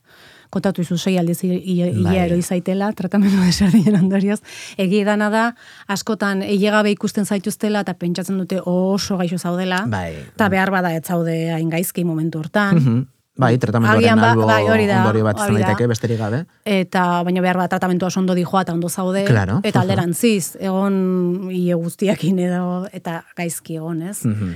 [0.50, 2.16] kontatu izu sei aldiz i- i- Bai.
[2.16, 4.40] ia eroi zaitela, tratamendu desberdinen ondorioz.
[4.78, 5.56] Egi dana da,
[5.88, 10.14] askotan eiegabe ikusten zaituztela, eta pentsatzen dute oso gaixo zaudela, Bai.
[10.36, 12.76] eta behar bada ez zaude hain gaizki momentu hortan.
[12.76, 13.06] Mhm.
[13.38, 16.46] Bai, tratamenduaren ba- albo bai, hori da, ondorio bat izan daiteke, besterik gabe.
[16.66, 19.60] eta baina behar bat tratamentua oso ondo dijoa eta ondo zaude, Claro.
[19.64, 24.26] eta alderantziz, egon ie guztiakin edo, eta gaizki egon, ez?
[24.26, 24.56] Mhm.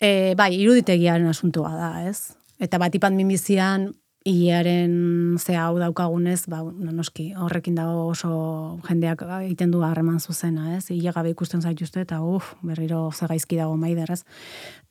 [0.00, 2.32] E, bai, iruditegiaren asuntua da, ez?
[2.58, 3.94] Eta bat ipan minbizian,
[4.26, 10.76] hilearen ze hau daukagunez, ba, no, noski, horrekin dago oso jendeak egiten du harreman zuzena,
[10.76, 10.88] ez?
[10.90, 14.24] Hile gabe ikusten zaituzte, eta uf, berriro ze gaizki dago maider, ez?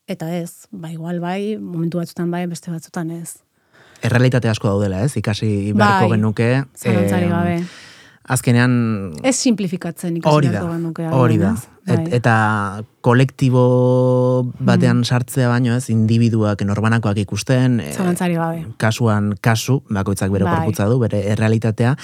[0.08, 3.38] Eta ez, ba, igual bai, momentu batzutan bai, beste batzutan ez.
[4.06, 5.15] Errealitate asko daudela, ez?
[5.17, 6.50] Ikasi beharko Bai, genuke.
[6.78, 7.56] Zalantzari em, gabe.
[8.36, 8.74] Azkenean,
[9.24, 11.08] Ez simplifikatzen ikasi hori da, beharko genuke.
[11.12, 11.52] hori da.
[11.52, 11.74] agian, ez?
[11.86, 12.17] Et, Bai.
[12.17, 12.36] eta
[13.06, 13.62] kolektibo
[14.65, 18.63] batean sartzea baino ez, individuak norbanakoak ikusten, e, Zalantzari gabe.
[18.82, 20.74] kasuan kasu, bakoitzak bere Bai.
[20.74, 21.95] du, bere errealitatea,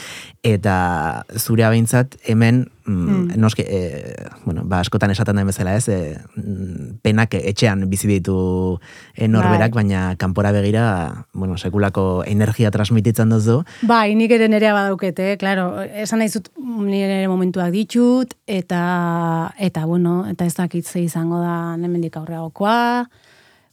[0.43, 4.13] eta zure abeintzat hemen, mm, noski, e,
[4.45, 8.79] bueno, ba, askotan esaten den bezala ez, e, mm, penak etxean bizi ditu
[9.17, 9.83] norberak, Bai.
[9.83, 16.19] baina kanpora begira, bueno, sekulako energia transmititzen duzu, Bai, nik ere nerea badaukete, claro, esan
[16.19, 16.51] nahi zut
[16.85, 23.09] nire momentuak ditut, eta, eta bueno, eta ez dakit ze izango da hemendik aurreagokoa,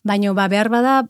[0.05, 1.03] baino ba, behar bada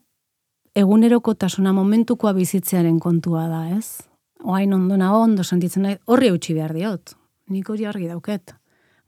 [0.74, 4.03] egunerokotasuna momentukoa bizitzearen kontua da, ez?
[4.44, 7.14] Oain ondo nago, ondo sentitzen nahi, horri eutxi behar diot.
[7.51, 8.55] Nik hori argi dauket.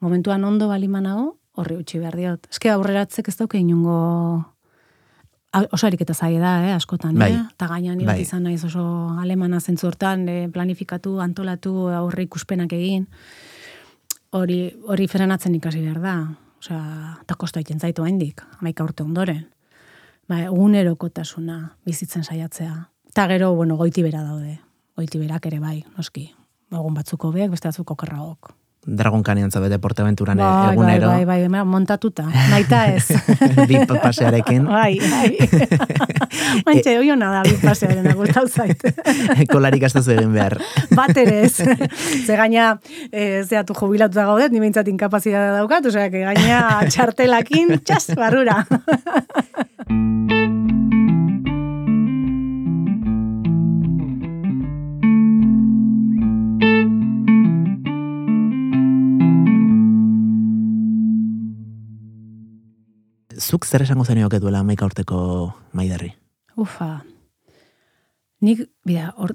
[0.00, 2.48] Momentuan ondo balima nago, horri eutxi behar diot.
[2.50, 4.44] Eske aurreratzek ez dauke inungo
[5.72, 7.32] oso ariketa zaie da, eh, askotan, Bai.
[7.32, 7.42] eh?
[7.54, 8.06] Eta gainan Bai.
[8.06, 8.20] bai.
[8.22, 8.82] izan naiz oso
[9.20, 13.08] alemana zentzu hortan, eh, planifikatu, antolatu, aurre ikuspenak egin.
[14.30, 16.14] Hori, hori frenatzen ikasi behar da.
[16.60, 16.80] Osea,
[17.24, 19.46] eta kosta egiten zaitu haindik, amaika urte ondoren.
[20.30, 22.74] Ba, egunerokotasuna bizitzen saiatzea.
[23.10, 24.60] Eta gero, bueno, goiti bera daude.
[24.94, 26.28] Goiti berak ere bai, noski.
[26.70, 28.52] Egun batzuko beak, beste batzuko kerragok.
[28.86, 31.08] Dragon Canyon zabete Porteventuran Bai, bai, egunero.
[31.08, 33.08] bai, bai, bai, montatuta, naita ez.
[33.68, 34.64] bi pasearekin.
[34.64, 35.36] bai, bai.
[36.66, 38.80] Mantxe, oi hona da, bi pasearen agustau zait.
[39.52, 40.56] Kolarik duzu egin behar.
[40.96, 41.60] Bat ere ez.
[41.60, 42.72] Ze gaina,
[43.12, 48.62] e, zeatu jubilatuta gaudet, ni behintzat inkapazitatea daukat, osea, que gaina txartelakin, txas, barrura.
[63.40, 65.18] Zuk zer esango zenioke duela maika urteko
[65.72, 66.11] maiderri?
[66.61, 67.00] Ufa.
[68.44, 69.33] Nik, bida, hor,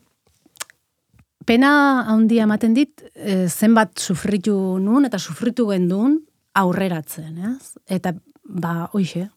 [1.46, 1.72] pena
[2.12, 6.20] handia ematen dit, e, zenbat sufritu nun eta sufritu gendun
[6.58, 7.74] aurreratzen, ez?
[7.90, 8.14] Eta,
[8.46, 9.28] ba, hoxe,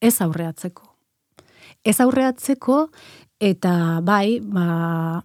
[0.00, 0.86] ez aurreatzeko.
[1.86, 2.78] Ez aurreatzeko,
[3.40, 3.72] eta
[4.06, 5.22] bai, ba,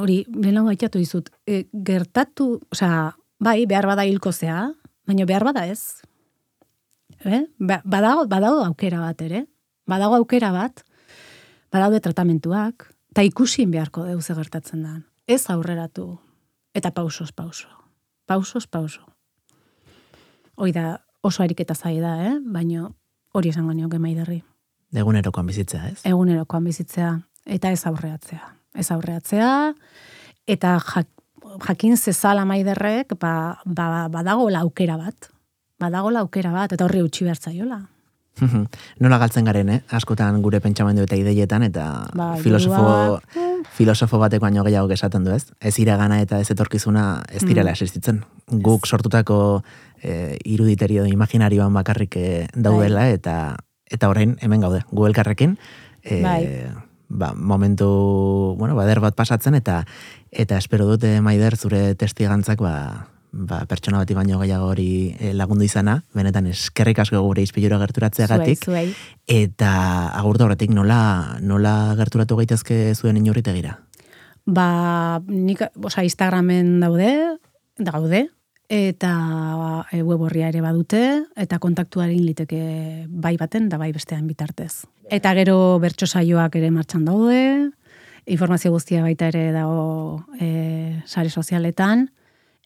[0.00, 3.08] hori, lehenago gaitatu dizut, e, gertatu, osea,
[3.40, 4.66] bai, behar bada hilko zea,
[5.08, 6.02] baina behar bada ez.
[7.24, 7.46] Eh?
[7.58, 9.46] Ba- Badago, badago aukera bat ere.
[9.86, 10.82] Badago aukera bat,
[11.70, 14.94] badaude tratamentuak, eta ikusin beharko deu ze gertatzen da.
[15.26, 16.18] Ez aurreratu,
[16.74, 17.68] eta pausos pauso.
[18.26, 19.06] Pausos pauso.
[20.56, 22.34] Hoi da, oso ariketa zai da, eh?
[22.42, 22.88] baina
[23.32, 24.42] hori esango nioke maiderri.
[24.96, 26.00] Egunerokoan bizitzea, ez?
[26.04, 27.12] Egunerokoan bizitzea,
[27.44, 28.42] eta ez aurreatzea.
[28.74, 29.74] Ez aurreatzea,
[30.46, 31.08] eta jak,
[31.66, 35.30] jakin zezala maiderrek, ba, ba, badago aukera bat.
[35.80, 37.82] Badago aukera bat, eta horri utxi behar zaiola.
[39.00, 39.78] Nola galtzen garen, eh?
[39.96, 43.38] Askotan gure pentsamendu eta ideietan, eta Bai, filosofo, buruak.
[43.72, 45.46] filosofo batek baino gehiago esaten du, ez?
[45.60, 48.24] Ez iragana eta ez etorkizuna ez direla existitzen.
[48.46, 49.62] Guk sortutako
[50.02, 53.56] e, iruditerio imaginarioan bakarrik eh, daudela, eta
[53.88, 55.56] eta orain hemen gaude, gu elkarrekin.
[56.02, 56.68] E, Bai.
[57.08, 59.84] ba, momentu, bueno, bader bat pasatzen, eta
[60.30, 65.64] eta espero dute maider zure testigantzak, ba, ba, pertsona bati baino gehiago hori eh, lagundu
[65.64, 69.42] izana, benetan eskerrik asko gure izpilura gerturatzeagatik, Zuei, zuei.
[69.46, 69.72] eta
[70.18, 73.78] agurtu horretik nola, nola gerturatu gaitezke zuen inurritegira?
[74.46, 77.12] Ba, nik, osa, Instagramen daude,
[77.78, 78.28] daude,
[78.68, 79.12] eta
[79.92, 81.02] e, web horria ere badute,
[81.38, 82.60] eta kontaktuarekin liteke
[83.08, 84.86] bai baten da bai bestean bitartez.
[85.10, 87.70] Eta gero bertso saioak ere martxan daude,
[88.26, 92.10] informazio guztia baita ere dago e, sare sozialetan,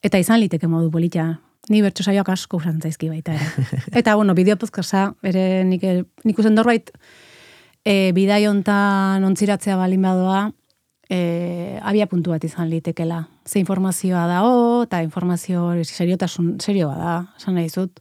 [0.03, 1.41] eta izan liteke modu polita.
[1.69, 3.67] Ni bertso saioak asko usatzen zaizki baita ere.
[4.01, 5.85] Eta, bueno, bideo podcasta, ere nik,
[6.25, 6.91] nik usen norbait
[7.85, 10.41] e, bidai hontan ontziratzea balin badoa,
[11.11, 13.27] e, abia puntu bat izan litekela.
[13.47, 18.01] Ze informazioa dago, eta informazio seriotasun, serioa da, esan nahi zut.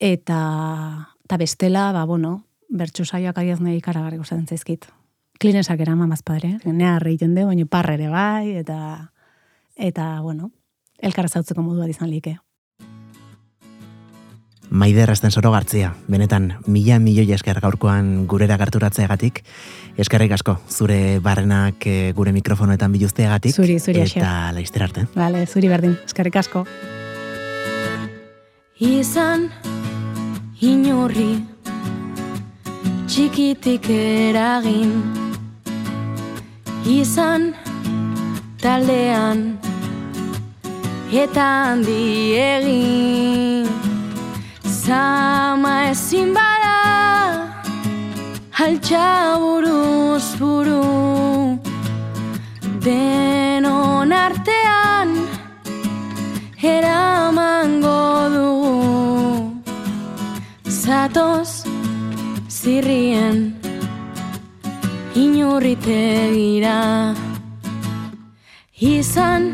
[0.00, 0.40] Eta,
[1.26, 4.88] eta bestela, ba, bueno, bertso saioak adiaz nahi ikaragarri gustatzen zaizkit.
[5.38, 9.12] Klinesak eraman bazpadre, nea reiten du, baina parre ere bai, eta,
[9.76, 10.50] eta bueno,
[11.02, 12.38] elkarra zautzeko modu bat izan like.
[14.70, 19.40] Maider Astensoro Gartzia, benetan mila milioi esker gaurkoan gurera gerturatzeagatik,
[19.96, 25.06] eskerrik asko zure barrenak eh, gure mikrofonoetan biluzteagatik, Zuri, zuri, eta laizter arte.
[25.16, 26.66] Vale, zuri berdin, eskerrik asko.
[28.78, 29.48] izan
[30.62, 31.40] inurri
[33.08, 34.92] txikitik eragin
[36.86, 37.54] izan
[38.62, 39.58] taldean
[41.12, 43.68] eta handi egin
[44.64, 46.76] zama ezin bada
[48.64, 51.58] altxa buruz buru.
[52.84, 55.10] Denon artean
[56.62, 58.02] eramango
[58.34, 59.60] dugu
[60.68, 61.64] Zatoz
[62.48, 63.38] zirrien
[65.14, 66.78] inurritegira
[68.80, 69.44] Izan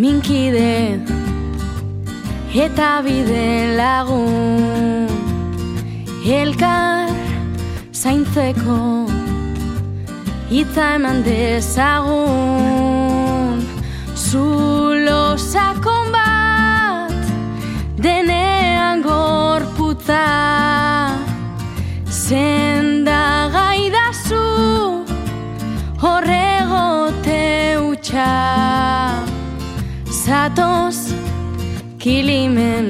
[0.00, 0.96] minkide
[2.64, 5.08] eta bide lagun.
[6.40, 7.10] Elkar
[7.92, 8.78] zaintzeko
[10.50, 12.80] hitza eman dezagun
[14.24, 17.12] Zulo sakon bat
[18.04, 20.26] denean gorputza.
[22.24, 23.24] Zenda
[23.56, 24.46] gaidazu
[26.04, 27.44] horregote
[27.90, 28.99] utxa
[30.30, 31.10] Zatoz
[31.98, 32.86] kilimen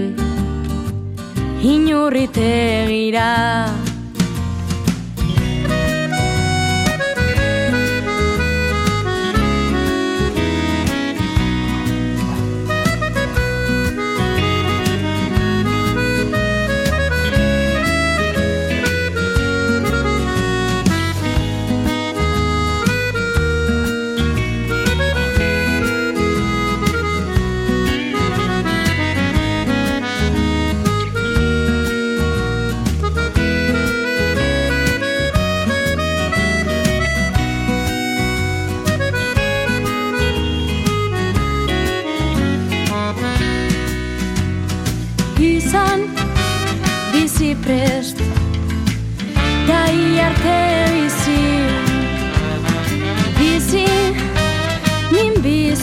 [1.64, 3.28] inurritegira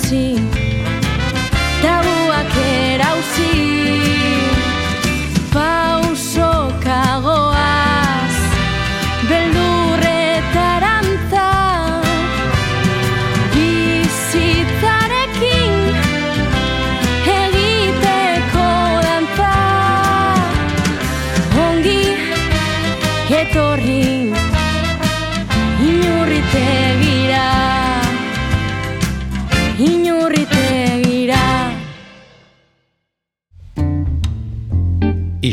[0.08, 0.40] bizi
[1.82, 4.07] Tabuak erauzi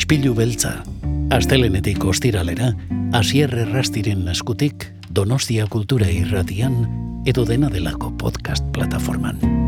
[0.05, 0.82] Ispilu beltza,
[1.32, 2.74] astelenetik ostiralera,
[3.16, 6.76] asier errastiren eskutik, Donostia Kultura Irratian,
[7.24, 9.64] edo dena delako podcast plataforman.